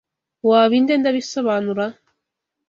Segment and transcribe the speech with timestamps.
[0.47, 1.85] Waba ind ndabisobanura?